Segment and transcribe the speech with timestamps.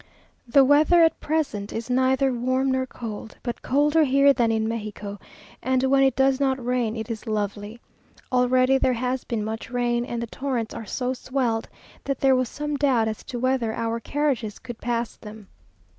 [0.47, 5.19] The weather at present is neither warm nor cold, but colder here than in Mexico,
[5.61, 7.79] and when it does not rain it is lovely.
[8.31, 11.69] Already there has been much rain, and the torrents are so swelled,
[12.05, 15.49] that there was some doubt as to whether our carriages could pass them.